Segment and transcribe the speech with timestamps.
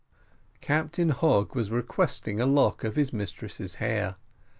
[0.61, 4.15] Captain Hogg was requesting a lock of his mistress's hair.